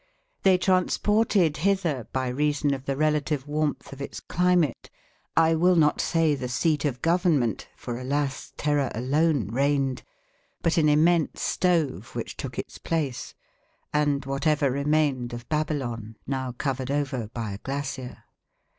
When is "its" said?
4.01-4.19, 12.57-12.79